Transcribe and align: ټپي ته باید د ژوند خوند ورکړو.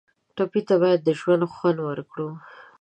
ټپي 0.35 0.61
ته 0.67 0.75
باید 0.81 0.99
د 1.03 1.09
ژوند 1.19 1.43
خوند 1.53 1.79
ورکړو. 1.83 2.29